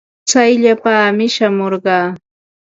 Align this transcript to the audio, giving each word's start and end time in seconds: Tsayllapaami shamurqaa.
Tsayllapaami 0.27 1.25
shamurqaa. 1.35 2.07